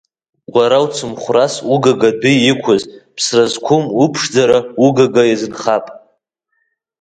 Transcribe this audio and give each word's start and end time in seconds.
Уара 0.55 0.77
уцымхәрас 0.85 1.53
угага 1.73 2.09
адәы 2.13 2.31
иқәыз, 2.51 2.83
ԥсра 3.15 3.43
зқәым 3.51 3.83
уԥшӡара 4.01 4.59
угага 4.85 5.23
иазынхап. 5.27 5.85